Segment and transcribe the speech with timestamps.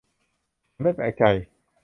[0.71, 1.23] ฉันไม่แปลกใจ